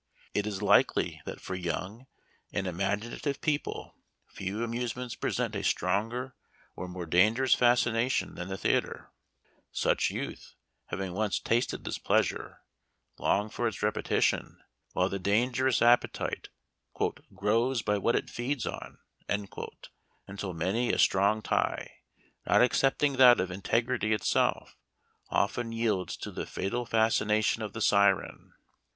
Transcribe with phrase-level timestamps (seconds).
[0.33, 2.07] It is likely that for young
[2.51, 3.93] and imagina tive people
[4.25, 6.35] few amusements present a stronger
[6.75, 9.11] or more dangerous fascination than the theater.
[9.71, 10.55] Such youth,
[10.87, 12.61] having once tasted this pleasure,
[13.19, 14.57] long for its repetition,
[14.93, 16.49] while the dangerous appe tite"
[17.35, 18.97] grows by what it feeds on"
[20.27, 21.97] until many strong tie,
[22.47, 24.75] not excepting that of integrity itself,
[25.29, 28.53] often yields to the fatal fascination of the siren.